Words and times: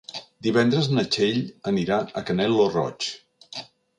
Divendres 0.45 0.87
na 0.93 1.03
Txell 1.15 1.37
anirà 1.73 2.01
a 2.21 2.25
Canet 2.31 2.51
lo 2.57 2.65
Roig. 2.79 3.11